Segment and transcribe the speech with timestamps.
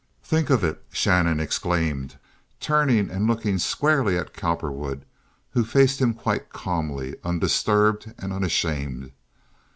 [0.23, 0.83] "Think of it!
[0.91, 2.17] [Shannon exclaimed,
[2.59, 5.05] turning and looking squarely at Cowperwood,
[5.51, 9.11] who faced him quite calmly, undisturbed and unashamed.